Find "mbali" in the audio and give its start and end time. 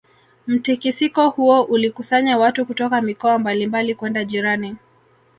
3.39-3.67, 3.67-3.95